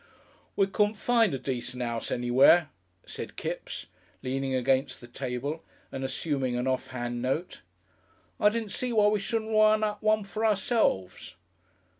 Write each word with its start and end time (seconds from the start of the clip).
"We 0.55 0.65
couldn't 0.65 0.95
find 0.95 1.31
a 1.35 1.37
decent 1.37 1.83
'ouse 1.83 2.09
anywhere," 2.09 2.69
said 3.05 3.35
Kipps, 3.35 3.85
leaning 4.23 4.55
against 4.55 4.99
the 4.99 5.07
table 5.07 5.63
and 5.91 6.03
assuming 6.03 6.55
an 6.57 6.65
offhand 6.65 7.21
note. 7.21 7.61
"I 8.39 8.49
didn't 8.49 8.71
see 8.71 8.91
why 8.91 9.09
we 9.09 9.19
shouldn't 9.19 9.51
run 9.51 9.83
up 9.83 10.01
one 10.01 10.23
for 10.23 10.43
ourselves." 10.43 11.35